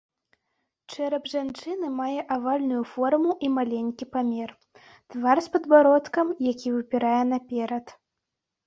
[0.93, 4.49] Чэрап жанчыны мае авальную форму і маленькі памер,
[5.11, 7.85] твар з падбародкам, які выпірае наперад.